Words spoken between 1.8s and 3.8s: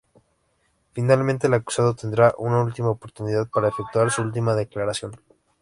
tendrá una última oportunidad para